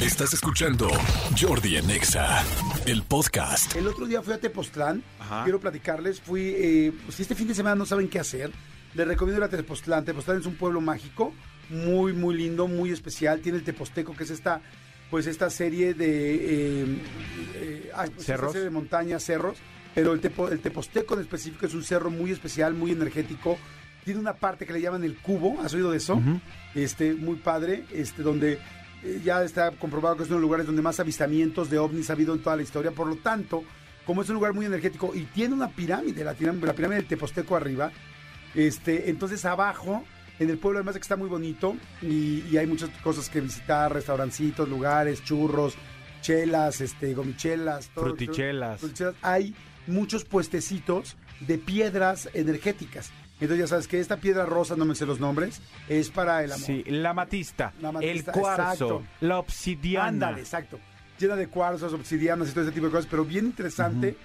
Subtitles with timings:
[0.00, 0.88] Estás escuchando
[1.40, 2.42] Jordi Anexa,
[2.86, 3.74] el podcast.
[3.76, 5.02] El otro día fui a Tepoztlán.
[5.18, 5.44] Ajá.
[5.44, 6.20] Quiero platicarles.
[6.20, 8.50] Fui, eh, si este fin de semana no saben qué hacer,
[8.94, 10.04] les recomiendo ir a Tepoztlán.
[10.04, 11.32] Tepoztlán es un pueblo mágico,
[11.70, 13.40] muy, muy lindo, muy especial.
[13.40, 14.60] Tiene el Teposteco, que es esta,
[15.10, 16.34] pues esta serie de
[16.82, 16.98] eh,
[17.54, 18.52] eh, pues esta Cerros.
[18.52, 19.56] serie de montañas, cerros.
[19.94, 23.56] Pero el, Tepo- el Teposteco en específico es un cerro muy especial, muy energético.
[24.04, 26.20] Tiene una parte que le llaman el cubo, ¿has oído de eso?
[26.76, 28.60] Este, muy padre, este, donde
[29.24, 32.14] ya está comprobado que es uno de los lugares donde más avistamientos de ovnis ha
[32.14, 32.90] habido en toda la historia.
[32.90, 33.62] Por lo tanto,
[34.04, 37.90] como es un lugar muy energético y tiene una pirámide, la, pirámide del Teposteco arriba,
[38.54, 40.04] este, entonces abajo,
[40.38, 43.40] en el pueblo además de que está muy bonito y, y hay muchas cosas que
[43.40, 45.74] visitar, restaurancitos, lugares, churros,
[46.20, 48.80] chelas, este, gomichelas, todo- Frutichelas.
[48.80, 49.14] frutichelas.
[49.22, 49.54] Hay
[49.86, 53.10] muchos puestecitos de piedras energéticas.
[53.40, 56.52] Entonces ya sabes que esta piedra rosa, no me sé los nombres, es para el
[56.52, 56.66] amor.
[56.66, 59.02] Sí, la matista, La amatista, el cuarzo, exacto.
[59.20, 60.08] la obsidiana.
[60.08, 60.78] Ándale, exacto.
[61.18, 64.16] Llena de cuarzos, obsidianas y todo ese tipo de cosas, pero bien interesante.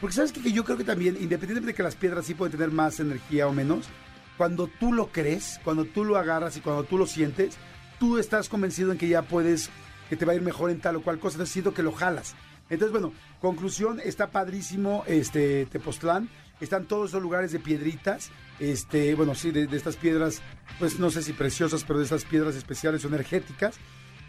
[0.00, 2.52] Porque sabes que, que yo creo que también, independientemente de que las piedras sí pueden
[2.52, 3.88] tener más energía o menos,
[4.36, 7.58] cuando tú lo crees, cuando tú lo agarras y cuando tú lo sientes,
[7.98, 9.68] tú estás convencido en que ya puedes,
[10.08, 11.92] que te va a ir mejor en tal o cual cosa, entonces siento que lo
[11.92, 12.34] jalas.
[12.70, 16.30] Entonces, bueno, conclusión, está padrísimo este Tepoztlán.
[16.60, 20.42] Están todos esos lugares de piedritas, este, bueno, sí, de, de estas piedras,
[20.78, 23.76] pues no sé si preciosas, pero de estas piedras especiales o energéticas.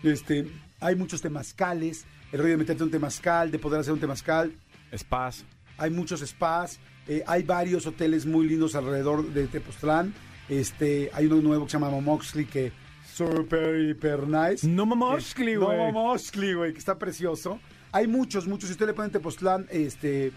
[0.03, 0.47] Este,
[0.79, 4.53] hay muchos temazcales, el rollo de meterte un temazcal, de poder hacer un temazcal.
[4.95, 5.45] Spas.
[5.77, 10.13] Hay muchos spas, eh, hay varios hoteles muy lindos alrededor de Tepoztlán.
[10.49, 12.71] Este, hay uno nuevo que se llama Momoxley que
[13.13, 14.67] super hiper nice.
[14.67, 15.77] No Momoxley, güey.
[15.77, 17.59] No Momoxley, güey, que está precioso.
[17.91, 18.67] Hay muchos, muchos.
[18.67, 20.31] Si usted le pone Tepoztlán, este,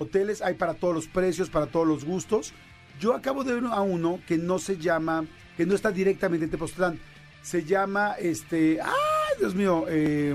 [0.00, 2.52] hoteles, hay para todos los precios, para todos los gustos.
[2.98, 5.24] Yo acabo de ver a uno que no se llama,
[5.56, 6.98] que no está directamente en Tepoztlán.
[7.42, 8.90] Se llama, este, ¡ay,
[9.38, 9.84] Dios mío!
[9.88, 10.34] eh,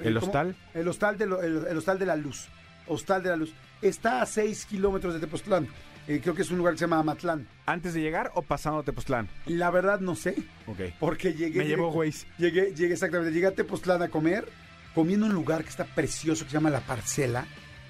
[0.00, 0.26] ¿El ¿cómo?
[0.26, 0.56] hostal?
[0.74, 2.48] El hostal, de lo- el, el hostal de la luz.
[2.86, 3.52] Hostal de la luz.
[3.80, 5.66] Está a 6 kilómetros de Tepoztlán.
[6.06, 7.48] Eh, creo que es un lugar que se llama Amatlán.
[7.64, 9.26] ¿Antes de llegar o pasando a Tepoztlán?
[9.46, 10.36] La verdad no sé,
[10.66, 10.80] Ok.
[11.00, 11.60] porque llegué...
[11.60, 12.26] Me llevó Waze.
[12.38, 14.46] Llegué, llegué exactamente, llegué a Tepoztlán a comer,
[14.94, 17.46] comiendo en un lugar que está precioso, que se llama La Parcela,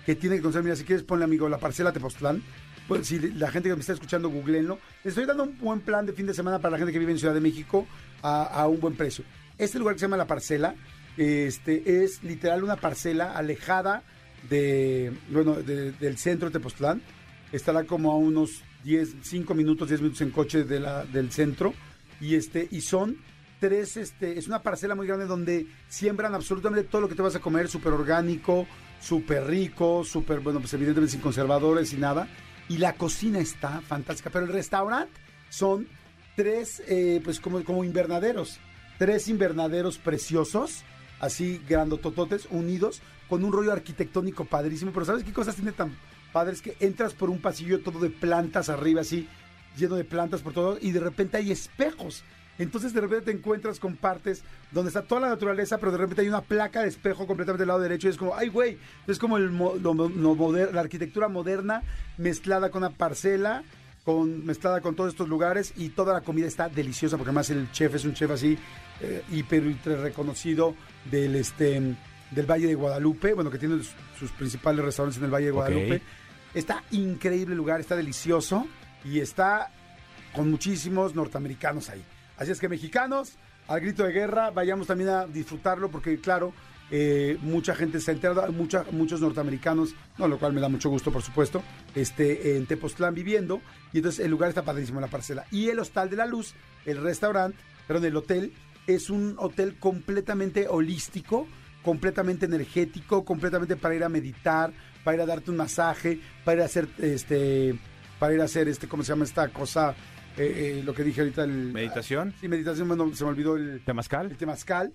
[0.06, 2.42] que tiene que conocer, mira, si quieres ponle amigo, La Parcela Tepoztlán,
[2.88, 4.78] pues si la gente que me está escuchando, googleenlo.
[5.03, 7.12] Les estoy dando un buen plan de fin de semana para la gente que vive
[7.12, 7.87] en Ciudad de México
[8.22, 9.25] a, a un buen precio.
[9.56, 10.75] Este lugar que se llama La Parcela,
[11.16, 14.03] este, es literal una parcela alejada
[14.50, 17.00] de, bueno, de- del centro de Tepoztlán.
[17.53, 21.72] Estará como a unos 10, 5 minutos, 10 minutos en coche de la, del centro.
[22.20, 23.16] Y este, y son
[23.60, 27.34] tres, este, es una parcela muy grande donde siembran absolutamente todo lo que te vas
[27.37, 28.66] a comer, súper orgánico,
[29.04, 32.26] súper rico, súper, bueno, pues evidentemente sin conservadores y nada.
[32.69, 35.12] Y la cocina está fantástica, pero el restaurante
[35.50, 35.87] son
[36.34, 38.59] tres, eh, pues como, como invernaderos,
[38.98, 40.82] tres invernaderos preciosos,
[41.20, 44.93] así grandotototes, unidos, con un rollo arquitectónico padrísimo.
[44.93, 45.94] Pero ¿sabes qué cosas tiene tan
[46.32, 46.62] padres?
[46.62, 49.28] Que entras por un pasillo todo de plantas arriba, así,
[49.76, 52.25] lleno de plantas por todo, y de repente hay espejos.
[52.59, 56.22] Entonces de repente te encuentras con partes donde está toda la naturaleza, pero de repente
[56.22, 59.19] hay una placa de espejo completamente del lado derecho y es como, ay güey, es
[59.19, 61.82] como el, mo- lo- lo moder- la arquitectura moderna
[62.16, 63.64] mezclada con una parcela,
[64.04, 67.70] con, mezclada con todos estos lugares y toda la comida está deliciosa porque además el
[67.72, 68.56] chef es un chef así
[69.00, 70.75] eh, hiper, ultra reconocido
[71.10, 71.81] del este
[72.31, 75.50] del Valle de Guadalupe, bueno que tiene sus, sus principales restaurantes en el Valle de.
[75.53, 76.03] Guadalupe.
[76.54, 78.66] Está increíble el lugar, está delicioso
[79.04, 79.70] y está
[80.34, 82.04] con muchísimos norteamericanos ahí.
[82.37, 83.34] Así es que mexicanos,
[83.69, 86.53] al grito de guerra, vayamos también a disfrutarlo porque claro,
[86.91, 90.91] eh, mucha gente se ha enterado, mucha, muchos norteamericanos, no, lo cual me da mucho
[90.91, 91.62] gusto, por supuesto,
[91.94, 93.61] este, en Tepoztlán viviendo,
[93.93, 95.47] y entonces el lugar está padrísimo, la parcela.
[95.50, 96.55] Y el Hostal de la Luz,
[96.85, 98.53] el restaurante, perdón, el hotel,
[98.87, 101.47] es un hotel completamente holístico,
[101.82, 104.73] completamente energético, completamente para ir a meditar,
[105.03, 107.79] para ir a darte un masaje, para ir a hacer, este,
[108.19, 109.94] para ir a hacer, este, ¿cómo se llama esta cosa?
[110.36, 111.72] Eh, eh, lo que dije ahorita, el...
[111.72, 112.34] ¿Meditación?
[112.40, 113.69] Sí, meditación, bueno, se me olvidó el...
[113.70, 114.36] El ¿Temazcal?
[114.36, 114.92] temazcal.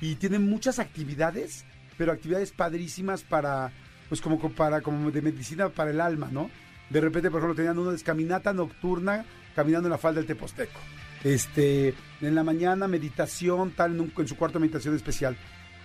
[0.00, 1.64] Y tiene muchas actividades,
[1.96, 3.72] pero actividades padrísimas para,
[4.08, 6.50] pues como co- para, como de medicina para el alma, ¿no?
[6.90, 9.24] De repente, por ejemplo, tenían uno de caminata nocturna
[9.56, 10.78] caminando en la falda del Teposteco.
[11.24, 15.36] Este, en la mañana meditación, tal, en, un- en su cuarto de meditación especial.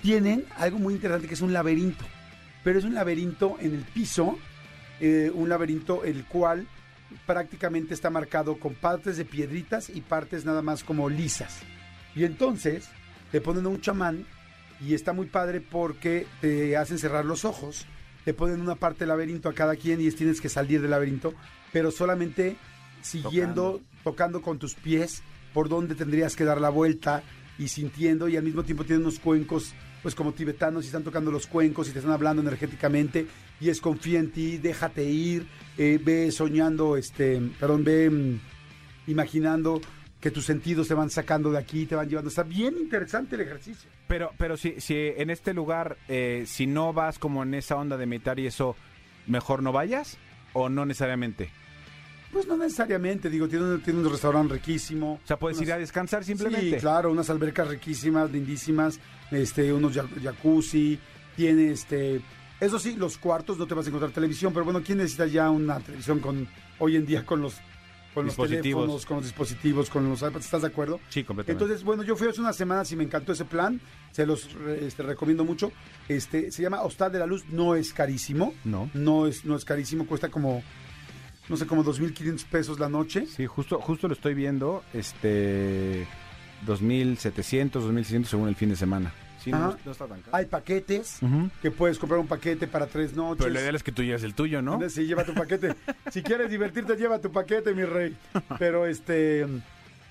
[0.01, 2.03] Tienen algo muy interesante que es un laberinto,
[2.63, 4.37] pero es un laberinto en el piso,
[4.99, 6.67] eh, un laberinto el cual
[7.25, 11.59] prácticamente está marcado con partes de piedritas y partes nada más como lisas.
[12.15, 12.89] Y entonces
[13.31, 14.25] te ponen a un chamán
[14.81, 17.85] y está muy padre porque te hacen cerrar los ojos,
[18.25, 20.91] te ponen una parte del laberinto a cada quien y es- tienes que salir del
[20.91, 21.33] laberinto,
[21.71, 22.57] pero solamente
[23.01, 25.21] siguiendo, tocando, con tus pies
[25.53, 27.23] por donde tendrías que dar la vuelta
[27.57, 31.31] y sintiendo y al mismo tiempo tienen unos cuencos pues como tibetanos y están tocando
[31.31, 33.27] los cuencos y te están hablando energéticamente
[33.59, 35.47] y es confía en ti, déjate ir,
[35.77, 38.39] eh, ve soñando, este, perdón, ve mm,
[39.07, 39.81] imaginando
[40.19, 42.29] que tus sentidos te van sacando de aquí, te van llevando.
[42.29, 43.89] Está bien interesante el ejercicio.
[44.07, 47.97] Pero, pero si, si en este lugar, eh, si no vas como en esa onda
[47.97, 48.75] de meditar y eso,
[49.27, 50.17] mejor no vayas
[50.53, 51.51] o no necesariamente.
[52.31, 55.19] Pues no necesariamente, digo, tiene, un- tiene un restaurante riquísimo.
[55.23, 56.71] O sea, puedes ir a descansar simplemente.
[56.71, 58.99] Sí, claro, unas albercas riquísimas, lindísimas,
[59.31, 60.99] este, unos jac- jacuzzi,
[61.35, 62.21] tiene este,
[62.59, 65.49] eso sí, los cuartos no te vas a encontrar televisión, pero bueno, ¿quién necesita ya
[65.49, 66.47] una televisión con
[66.79, 67.55] hoy en día con los
[68.13, 68.81] con los Dispositivos.
[68.81, 70.99] teléfonos, con los dispositivos, con los iPads, ¿estás de acuerdo?
[71.09, 71.51] Sí, completamente.
[71.63, 73.79] Entonces, bueno, yo fui hace unas semanas y me encantó ese plan,
[74.11, 75.71] se los re- este, recomiendo mucho.
[76.09, 78.55] Este, se llama Hostal de la Luz, no es carísimo.
[78.65, 78.89] No.
[78.95, 80.63] No es no es carísimo, cuesta como
[81.49, 83.25] no sé, como 2500 pesos la noche.
[83.25, 86.07] Sí, justo, justo lo estoy viendo, este,
[86.65, 89.13] 2.700, 2.600 según el fin de semana.
[89.43, 90.35] Sí, no, está tan caro.
[90.35, 91.19] Hay paquetes
[91.61, 93.37] que puedes comprar un paquete para tres noches.
[93.45, 94.77] Pero lo ideal es que tú lleves el tuyo, ¿no?
[94.89, 95.75] Sí, lleva tu paquete.
[96.11, 98.17] si quieres divertirte, lleva tu paquete, mi rey.
[98.59, 99.45] Pero este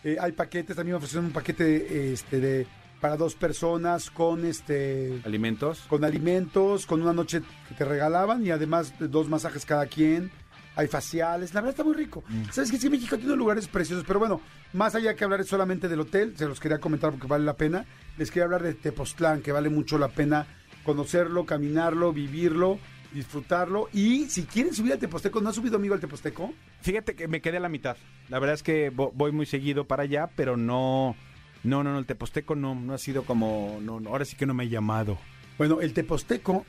[0.04, 2.66] eh, hay paquetes, también me ofrecieron un paquete este de
[3.00, 5.80] para dos personas con este Alimentos.
[5.88, 10.30] con alimentos, con una noche que te regalaban y además de dos masajes cada quien.
[10.76, 12.22] Hay faciales, la verdad está muy rico.
[12.52, 14.40] Sabes que sí, México tiene lugares preciosos, pero bueno,
[14.74, 17.86] más allá que hablar solamente del hotel, se los quería comentar porque vale la pena.
[18.18, 20.46] Les quería hablar de Tepoztlán, que vale mucho la pena
[20.84, 22.78] conocerlo, caminarlo, vivirlo,
[23.12, 23.88] disfrutarlo.
[23.92, 26.52] Y si quieren subir al Teposteco, ¿no has subido amigo al Teposteco?
[26.82, 27.96] Fíjate que me quedé a la mitad.
[28.28, 31.16] La verdad es que vo- voy muy seguido para allá, pero no,
[31.64, 34.44] no, no, no, el Teposteco no, no ha sido como, no, no, ahora sí que
[34.46, 35.18] no me he llamado.
[35.56, 36.66] Bueno, el Teposteco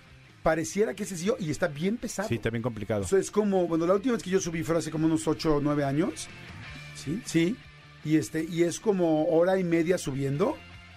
[0.47, 2.29] pareciera que es sencillo y está bien pesado.
[2.29, 3.01] Sí, está bien complicado.
[3.01, 5.27] O sea, es como, bueno, la última vez que yo subí fue hace como unos
[5.27, 6.29] 8 o 9 años.
[6.95, 7.57] Sí, sí.
[8.05, 10.55] Y este, y es como hora y media subiendo.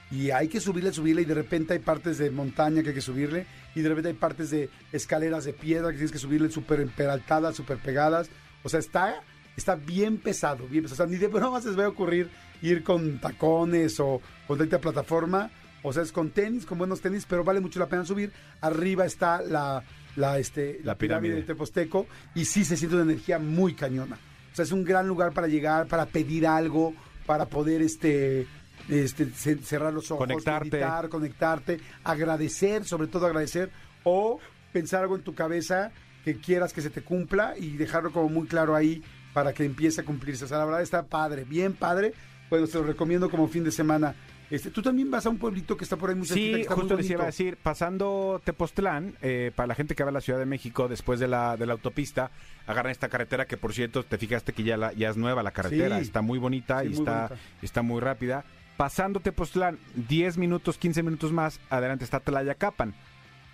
[0.09, 3.01] Y hay que subirle, subirle, y de repente hay partes de montaña que hay que
[3.01, 3.45] subirle,
[3.75, 7.57] y de repente hay partes de escaleras de piedra que tienes que subirle súper peraltadas,
[7.57, 8.31] súper pegadas.
[8.63, 9.21] O sea, está,
[9.57, 11.03] está bien pesado, bien pesado.
[11.03, 12.31] O sea, ni de broma se les va a ocurrir
[12.63, 15.51] ir con tacones o con tanta plataforma.
[15.83, 18.33] O sea, es con tenis, con buenos tenis, pero vale mucho la pena subir.
[18.61, 19.83] Arriba está la,
[20.17, 21.37] la, este, La pirámide.
[21.37, 24.17] de Teposteco y sí se siente una energía muy cañona.
[24.53, 26.93] O sea, es un gran lugar para llegar, para pedir algo,
[27.25, 28.47] para poder este,
[28.89, 30.71] este ce- cerrar los ojos, Conectarte.
[30.71, 33.71] meditar, conectarte, agradecer, sobre todo agradecer,
[34.05, 34.39] o
[34.73, 35.93] pensar algo en tu cabeza
[36.25, 40.01] que quieras que se te cumpla y dejarlo como muy claro ahí para que empiece
[40.03, 40.45] a cumplirse.
[40.45, 42.13] O sea, la verdad está padre, bien padre.
[42.51, 44.15] Bueno, te lo recomiendo como fin de semana.
[44.51, 46.61] Este, Tú también vas a un pueblito que está por ahí muy cerquita, que Sí,
[46.63, 50.11] está muy justo les iba a decir, pasando Tepoztlán, eh, para la gente que va
[50.11, 52.31] a la Ciudad de México después de la, de la autopista,
[52.67, 55.53] agarran esta carretera que por cierto te fijaste que ya, la, ya es nueva la
[55.53, 56.03] carretera, Sí.
[56.03, 57.37] está muy bonita Sí, y muy está, bonita.
[57.63, 58.45] está muy rápida.
[58.77, 62.95] Pasando Tepoztlán, 10 minutos, 15 minutos más, adelante está Tlayacapan,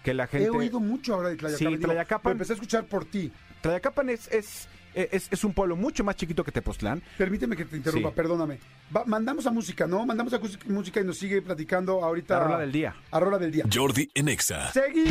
[0.04, 0.46] que la gente...
[0.46, 1.58] He oído mucho ahora de Tlayacapan.
[1.72, 2.30] Sí, digo, Tlayacapan.
[2.30, 3.32] lo empecé a escuchar por ti.
[3.60, 4.68] Tlayacapan es, es,
[5.12, 7.02] es, es un pueblo mucho más chiquito que Tepoztlán.
[7.18, 8.14] Permíteme que te interrumpa, Sí.
[8.16, 8.58] perdóname.
[8.94, 10.04] Va- mandamos a música, ¿no?
[10.06, 12.38] Mandamos a música y nos sigue platicando ahorita.
[12.38, 12.94] La rola del día.
[13.10, 13.64] A rola del día.
[13.72, 14.72] Jordi en Exa.
[14.72, 15.10] Seguimos,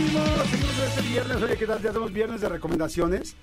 [0.49, 1.37] seguimos este viernes.
[1.43, 1.81] Oye, ¿qué tal?
[1.81, 3.35] Ya somos viernes de recomendaciones.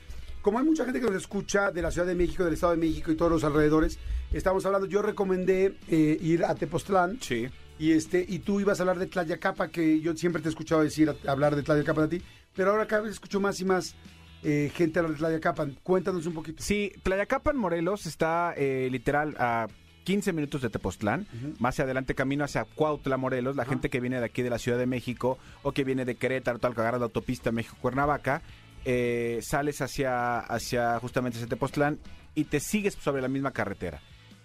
[0.42, 2.78] Como hay mucha gente que nos escucha de la Ciudad de México, del Estado de
[2.78, 3.98] México y todos los alrededores,
[4.32, 4.88] estamos hablando.
[4.88, 7.18] Yo recomendé eh, ir a Tepoztlán.
[7.20, 7.46] Sí.
[7.78, 10.82] Y este, y tú ibas a hablar de Tlayacapa, que yo siempre te he escuchado
[10.82, 13.94] decir, a- hablar de Tlayacapa de ti, pero ahora cada vez escucho más y más
[14.42, 15.68] eh, gente hablar de Tlayacapa.
[15.82, 16.62] Cuéntanos un poquito.
[16.62, 19.68] Sí, Tlayacapan, Morelos, está eh, literal a
[20.04, 21.26] 15 minutos de Tepoztlán.
[21.58, 23.56] Más hacia adelante camino hacia Cuautla, Morelos.
[23.56, 26.16] La gente que viene de aquí de la Ciudad de México o que viene de
[26.16, 28.42] Querétaro, tal que agarra la autopista México-Cuernavaca,
[28.84, 31.98] eh, sales hacia, hacia justamente ese Tepoztlán
[32.34, 34.00] y te sigues sobre la misma carretera.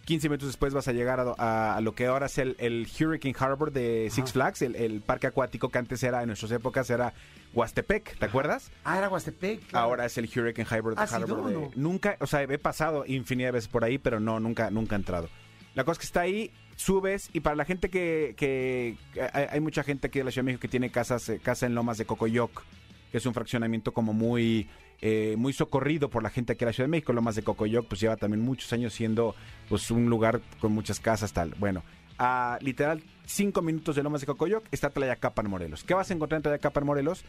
[0.07, 2.87] 15 minutos después vas a llegar a, a- a lo que ahora es el, el
[2.99, 6.89] Hurricane Harbor de Six Flags, el, el parque acuático que antes era, en nuestras épocas,
[6.89, 7.13] era
[7.53, 8.71] Huastepec, ¿te acuerdas?
[8.85, 9.67] Ah, era Huastepec.
[9.67, 9.85] claro.
[9.85, 11.71] Ahora es el Hurricane Harbor, ¿Has ido Harbor de- no?
[11.75, 14.99] Nunca, o sea, he pasado infinidad de veces por ahí, pero no, nunca, nunca he
[14.99, 15.27] entrado.
[15.75, 18.95] La cosa es que está ahí, subes, y para la gente que, que-
[19.33, 21.75] hay mucha gente aquí de la Ciudad de México que tiene casas, eh, casa en
[21.75, 22.63] Lomas de Cocoyoc,
[23.11, 24.69] que es un fraccionamiento como muy,
[25.01, 27.13] eh, muy socorrido por la gente aquí de la Ciudad de México.
[27.13, 29.35] Lomas de Cocoyoc, pues lleva también muchos años siendo
[29.69, 31.53] pues un lugar con muchas casas, tal.
[31.59, 31.83] Bueno,
[32.17, 35.83] a literal cinco minutos de Lomas de Cocoyoc está Tlayacapan, Morelos.
[35.83, 37.23] ¿Qué vas a encontrar en Tlayacapan, Morelos?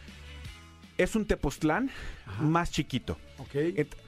[0.99, 1.89] Es un Tepoztlán
[2.41, 3.17] más chiquito.
[3.37, 3.55] Ok.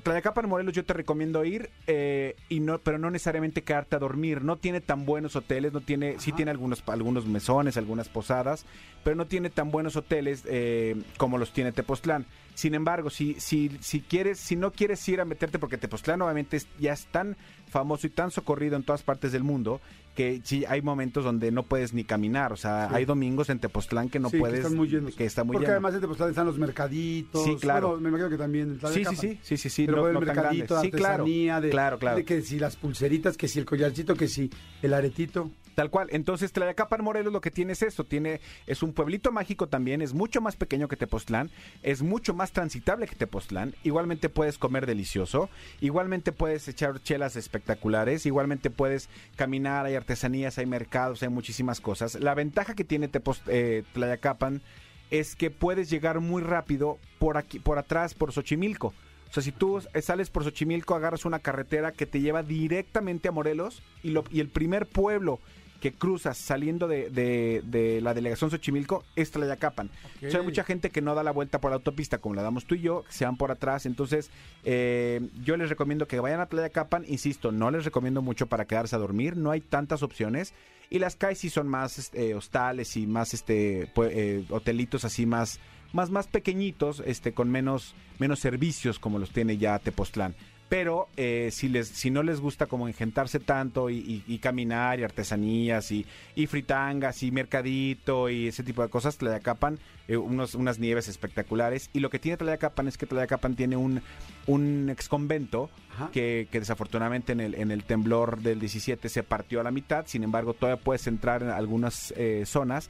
[0.03, 4.43] Tlayacapan, Morelos, yo te recomiendo ir, eh, y no, pero no necesariamente quedarte a dormir.
[4.43, 8.65] No tiene tan buenos hoteles, no tiene, sí tiene algunos, algunos mesones, algunas posadas,
[9.05, 12.25] pero no tiene tan buenos hoteles eh, como los tiene Tepoztlán.
[12.55, 16.57] Sin embargo, si, si, si quieres, si no quieres ir a meterte, porque Tepoztlán obviamente
[16.57, 17.37] es- ya es tan
[17.69, 19.79] famoso y tan socorrido en todas partes del mundo,
[20.15, 22.51] que sí hay momentos donde no puedes ni caminar.
[22.53, 22.95] O sea, Sí.
[22.95, 24.55] hay domingos en Tepoztlán que no Sí, puedes.
[24.55, 25.15] que están muy llenos.
[25.15, 25.73] que está muy Porque lleno.
[25.73, 27.43] además en Tepoztlán están los mercaditos.
[27.43, 27.87] Sí, claro.
[27.89, 28.79] Bueno, me imagino que también.
[28.93, 30.91] Sí, sí, sí, sí, sí, sí, Pero no- puede no el tan mercadito, grandes.
[30.91, 32.17] Sí, claro, de, claro, claro.
[32.17, 34.49] de que si las pulseritas, que si el collarcito, que si
[34.81, 35.51] el aretito.
[35.75, 36.09] Tal cual.
[36.11, 38.03] Entonces, Tlayacapan Morelos lo que tiene es esto.
[38.03, 41.49] Tiene, es un pueblito mágico también, es mucho más pequeño que Tepoztlán,
[41.81, 43.73] es mucho más transitable que Tepoztlán.
[43.83, 45.49] Igualmente puedes comer delicioso,
[45.79, 52.15] igualmente puedes echar chelas espectaculares, igualmente puedes caminar, hay artesanías, hay mercados, hay muchísimas cosas.
[52.15, 54.61] La ventaja que tiene Tepoz- eh, Tlayacapan
[55.09, 58.87] es que puedes llegar muy rápido por aquí, por atrás, por Xochimilco.
[58.87, 63.31] O sea, si tú sales por Xochimilco, agarras una carretera que te lleva directamente a
[63.31, 65.39] Morelos y, lo, y el primer pueblo
[65.81, 69.89] que cruzas saliendo de, de- de la delegación Xochimilco es Tlayacapan.
[70.27, 72.43] O sea, hay mucha gente que no da la vuelta por la autopista como la
[72.43, 73.85] damos tú y yo, que se van por atrás.
[73.85, 74.31] Entonces,
[74.63, 77.03] eh, yo les recomiendo que vayan a Tlayacapan.
[77.07, 79.35] Insisto, no les recomiendo mucho para quedarse a dormir.
[79.35, 80.53] No hay tantas opciones.
[80.89, 85.59] Y las calles sí son más este, hostales y más este eh, hotelitos así más,
[85.93, 90.35] más, más pequeñitos, este, con menos, menos servicios como los tiene ya Tepoztlán.
[90.71, 95.01] Pero eh, si les si no les gusta como engentarse tanto y, y- y caminar
[95.01, 100.55] y artesanías y, y fritangas y mercadito y ese tipo de cosas, Tlayacapan, eh, unos,
[100.55, 101.89] unas nieves espectaculares.
[101.91, 104.01] Y lo que tiene Tlayacapan es que Tlayacapan tiene un,
[104.47, 106.09] un exconvento Ajá.
[106.13, 110.05] que, que desafortunadamente en el, en el temblor del 17 se partió a la mitad.
[110.07, 112.89] Sin embargo, todavía puedes entrar en algunas eh, zonas.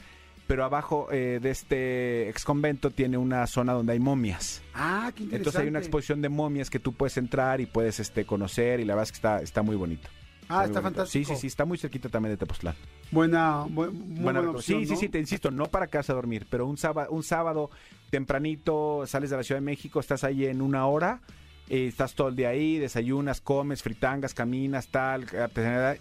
[0.52, 4.62] Pero abajo eh, de este exconvento tiene una zona donde hay momias.
[4.74, 5.36] Ah, qué interesante.
[5.38, 8.84] Entonces hay una exposición de momias que tú puedes entrar y puedes este conocer y
[8.86, 10.10] la verdad es que está, está muy bonito.
[10.50, 11.26] Ah, está fantástico.
[11.30, 12.76] Sí, sí, sí, está muy cerquita también de Tepoztlán.
[13.12, 15.00] Buena, bu- muy buena, Buena- opción, sí, sí, ¿no?
[15.00, 17.70] sí, te insisto, no para casa a dormir, pero un sábado, un sábado
[18.10, 21.22] tempranito sales de la Ciudad de México, estás ahí en una hora,
[21.70, 25.26] eh, estás todo el día ahí, desayunas, comes, fritangas, caminas, tal,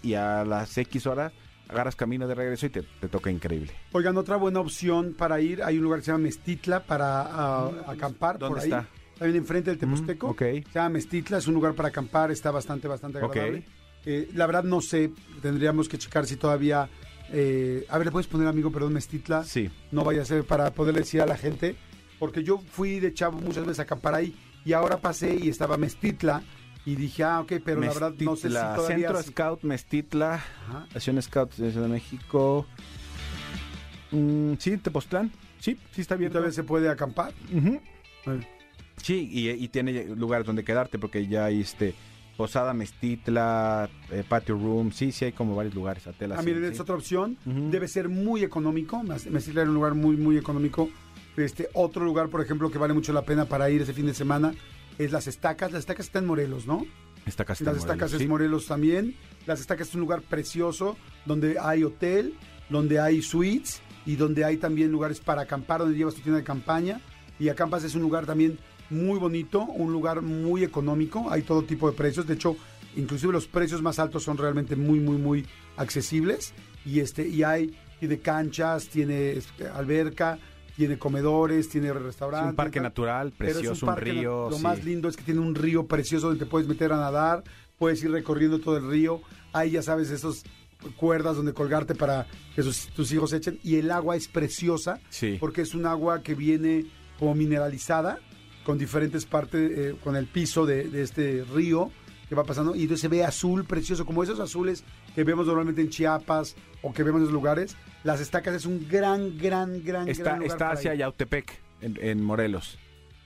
[0.03, 1.31] y a las X horas
[1.71, 3.71] agarras camino de regreso y te, te toca increíble.
[3.93, 8.37] Oigan, otra buena opción para ir, hay un lugar que se llama Mestitla para acampar
[8.37, 8.69] ¿Dónde por ahí.
[8.69, 8.87] está?
[9.17, 10.27] También enfrente del Teposteco.
[10.27, 10.39] Mm, ok.
[10.39, 13.63] Se llama Mestitla, es un lugar para acampar, está bastante, bastante agradable.
[14.05, 15.11] Eh, la verdad no sé,
[15.41, 16.89] tendríamos que checar si todavía...
[17.31, 19.43] eh, a ver, ¿le puedes poner, amigo, perdón, Mestitla?
[19.43, 19.69] Sí.
[19.91, 21.75] No vaya a ser para poderle decir a la gente,
[22.19, 24.35] porque yo fui de chavo muchas veces a acampar ahí
[24.65, 26.41] y ahora pasé y estaba Mestitla
[26.85, 28.87] y dije, ah, ok, pero la verdad no sé si todavía...
[29.09, 30.87] Centro Scout Mestitla, Ajá.
[30.95, 32.65] Acción Scout de Ciudad de México.
[34.11, 35.31] Mm, sí, Tepoztlán.
[35.59, 36.33] Sí, sí está ¿Y abierto.
[36.39, 37.33] todavía se puede acampar.
[38.97, 41.93] Sí, y, y tiene lugares donde quedarte porque ya hay este
[42.37, 46.07] Posada Mestitla, eh, Patio Room, sí, sí hay como varios lugares.
[46.07, 46.73] Atela, Ah, sí, miren, sí.
[46.73, 47.37] es otra opción.
[47.45, 49.03] Debe ser muy económico.
[49.03, 50.89] Me Mestitla era un lugar muy, muy económico.
[51.37, 54.13] Este, otro lugar, por ejemplo, que vale mucho la pena para ir ese fin de
[54.13, 54.53] semana
[54.97, 55.71] es Las Estacas.
[55.71, 56.85] Las Estacas están en Morelos, ¿no?
[57.25, 59.15] Esta casa Las está en Estacas Morelos, es Morelos también.
[59.45, 62.35] Las Estacas es un lugar precioso donde hay hotel,
[62.69, 66.43] donde hay suites y donde hay también lugares para acampar, donde llevas tu tienda de
[66.43, 67.01] campaña.
[67.39, 71.29] Y Acampas es un lugar también muy bonito, un lugar muy económico.
[71.31, 72.27] Hay todo tipo de precios.
[72.27, 72.55] De hecho,
[72.95, 75.45] inclusive los precios más altos son realmente muy, muy, muy
[75.77, 76.53] accesibles.
[76.85, 80.39] Y este y hay tiene canchas, tiene este, alberca,
[80.81, 82.49] tiene comedores, tiene restaurantes.
[82.49, 84.49] un parque natural, es precioso, un, río.
[84.49, 84.63] Lo sí.
[84.63, 87.43] más lindo es que tiene un río precioso donde te puedes meter a nadar,
[87.77, 89.21] puedes ir recorriendo todo el río.
[89.53, 90.43] Hay, ya sabes, esos
[90.95, 93.59] cuerdas donde colgarte para que sus- tus hijos echen.
[93.63, 95.37] Y el agua es preciosa Sí.
[95.39, 96.85] porque es un agua que viene
[97.19, 98.17] como mineralizada
[98.63, 101.91] con diferentes partes, eh, con el piso de, de este río
[102.31, 102.73] que va pasando.
[102.77, 106.93] Y entonces se ve azul precioso, como esos azules que vemos normalmente en Chiapas o
[106.93, 107.75] que vemos en los lugares.
[108.05, 110.95] Las estacas es un gran, gran, gran, Está, gran lugar está hacia.
[110.95, 112.79] Yautepec, en, en Morelos.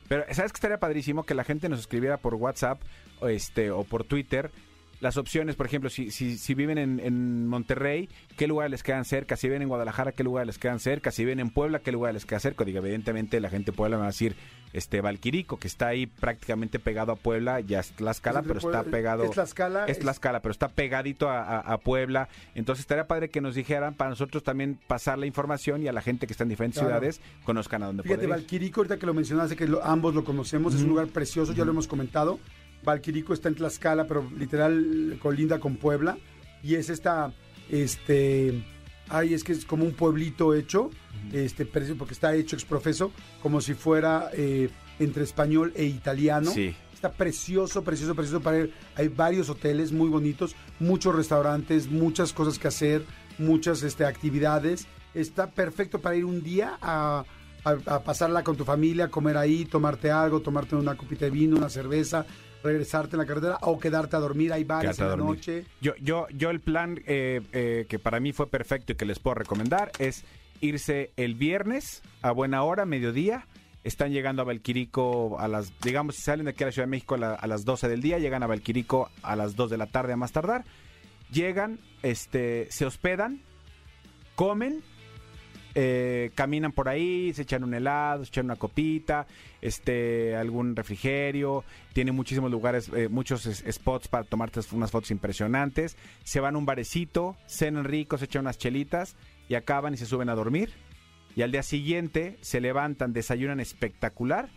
[0.07, 1.23] Pero, ¿sabes que estaría padrísimo?
[1.23, 2.81] Que la gente nos escribiera por WhatsApp
[3.27, 4.49] este, o por Twitter
[5.01, 9.05] las opciones, por ejemplo, si, si, si viven en, en Monterrey, ¿qué lugares les quedan
[9.05, 9.35] cerca?
[9.35, 11.11] Si viven en Guadalajara, ¿qué lugares les quedan cerca?
[11.11, 12.63] Si viven en Puebla, ¿qué lugares les queda cerca?
[12.65, 14.35] Digo, evidentemente la gente de Puebla va a decir
[14.73, 18.83] este Valquirico, que está ahí prácticamente pegado a Puebla, ya es Tlaxcala, Es pero está
[18.83, 19.23] pegado...
[19.23, 19.85] Es Tlaxcala.
[19.85, 22.27] Es Tlaxcala, pero está pegadito a, a- a Puebla.
[22.55, 26.01] Entonces estaría padre que nos dijeran para nosotros también pasar la información y a la
[26.01, 26.89] gente que está en diferentes Claro.
[26.99, 28.27] ciudades conozcan a dónde Fíjate.
[28.27, 31.63] Valquirico, ahorita que lo mencionaste, que lo- ambos lo conocemos, es un lugar precioso, ya
[31.63, 32.39] lo hemos comentado.
[32.85, 36.17] Valquirico está en Tlaxcala, pero literal colinda con Puebla.
[36.63, 37.33] Y es esta,
[37.69, 38.63] este,
[39.09, 40.89] ay, es que es como un pueblito hecho,
[41.33, 43.11] este, porque está hecho exprofeso,
[43.41, 46.51] como si fuera eh, entre español e italiano.
[46.51, 46.67] Sí.
[46.93, 48.73] Está Está precioso, precioso, precioso para ir.
[48.95, 53.03] Hay varios hoteles muy bonitos, muchos restaurantes, muchas cosas que hacer,
[53.37, 54.87] muchas este, actividades.
[55.13, 57.23] Está perfecto para ir un día a,
[57.63, 61.57] a- a pasarla con tu familia, comer ahí, tomarte algo, tomarte una copita de vino,
[61.57, 62.25] una cerveza,
[62.65, 64.51] regresarte en la carretera o quedarte a dormir.
[64.51, 65.65] Hay bares en la noche.
[65.81, 69.19] Yo, yo, yo el plan eh, eh, que para mí fue perfecto y que les
[69.19, 70.25] puedo recomendar es
[70.61, 73.47] irse el viernes a buena hora, mediodía.
[73.83, 76.91] Están llegando a Valquirico a las, digamos, si salen de aquí a la Ciudad de
[76.91, 79.77] México a, la- a las 12 del día, llegan a Valquirico a las 2 de
[79.77, 80.65] la tarde a más tardar.
[81.31, 83.41] Llegan, este, se hospedan,
[84.35, 84.81] comen,
[85.75, 89.27] eh, caminan por ahí, se echan un helado, se echan una copita,
[89.61, 91.63] este, algún refrigerio,
[91.93, 96.65] tiene muchísimos lugares, eh, muchos spots para tomarte unas fotos impresionantes, se van a un
[96.65, 99.15] barecito, cenan ricos, se echan unas chelitas
[99.47, 100.71] y acaban y se suben a dormir
[101.35, 104.49] y al día siguiente se levantan, desayunan espectacular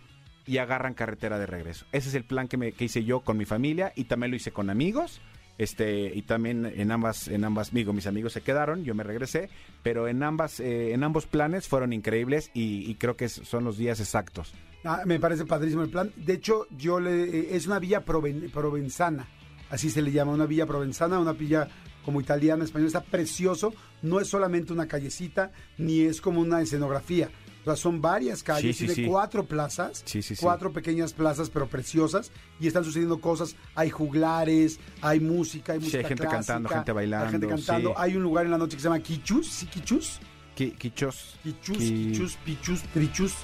[0.47, 1.85] y agarran carretera de regreso.
[1.93, 4.37] Ese es el plan que, me, que hice yo con mi familia y también lo
[4.37, 5.21] hice con amigos.
[5.59, 9.51] Este, y también en ambas, en ambas, digo, mis amigos se quedaron, yo me regresé,
[9.83, 13.99] pero en ambas, eh, en ambos planes fueron increíbles y, creo que son los días
[14.01, 14.55] exactos.
[14.85, 16.13] Ah, me parece padrísimo el plan.
[16.17, 19.27] De hecho, yo le eh, es una villa proven- provenzana,
[19.71, 21.69] así se le llama, una villa provenzana, una villa
[22.05, 23.75] como italiana, española, está precioso.
[24.01, 27.29] No es solamente una callecita, ni es como una escenografía.
[27.75, 29.07] Sea, son varias calles, Sí, sí, tiene sí.
[29.07, 30.05] cuatro plazas,
[30.41, 33.57] cuatro pequeñas plazas, pero preciosas, y están sucediendo cosas.
[33.75, 37.95] Hay juglares, hay música, hay música hay gente clásica, cantando, gente bailando, Hay gente cantando.
[37.99, 40.21] Hay un lugar en la noche que se llama Quichus, ¿sí Quichus?
[40.57, 41.37] Qui- Quichos.
[41.43, 43.35] Quichus, Qui- quichus, pichus, trichus,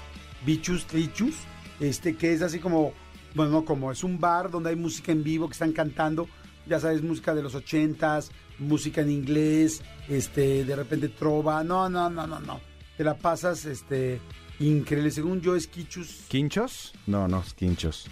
[0.45, 1.35] bichus, trichus,
[1.81, 2.93] este que es así como,
[3.35, 6.29] bueno, no como, es un bar donde hay música en vivo que están cantando,
[6.67, 12.09] ya sabes, música de los ochentas, música en inglés, este, de repente trova, no, no,
[12.11, 12.61] no, no, no,
[12.97, 14.21] te la pasas, este,
[14.61, 16.93] increíble, según yo es quichus, ¿Quinchos?
[17.07, 18.07] No, no, es quinchos.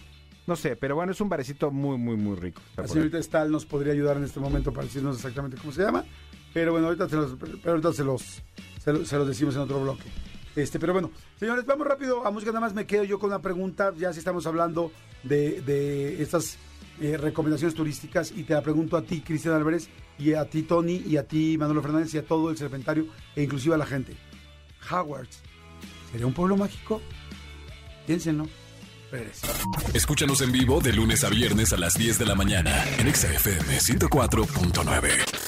[0.46, 2.60] No sé, pero bueno, es un barecito muy, muy, muy rico.
[2.76, 6.04] La señorita Stahl nos podría ayudar en este momento para decirnos exactamente cómo se llama,
[6.52, 8.42] pero bueno, ahorita se los, pero ahorita se los,
[8.82, 10.04] se los, se los decimos en otro bloque.
[10.56, 12.50] Este, pero bueno, señores, vamos rápido a música.
[12.50, 13.94] Nada más me quedo yo con una pregunta.
[13.96, 16.58] Ya si estamos hablando de, de estas
[17.00, 21.02] eh, recomendaciones turísticas, y te la pregunto a ti, Cristian Álvarez, y a ti, Tony,
[21.06, 24.14] y a ti, Manolo Fernández, y a todo el serpentario, e inclusive a la gente.
[24.90, 25.40] Howards,
[26.10, 27.00] ¿sería un pueblo mágico?
[28.06, 28.48] Piénsenlo.
[29.92, 33.30] Escúchanos en vivo de lunes a viernes a las 10 de la mañana en Exa
[33.30, 35.41] FM 104.9.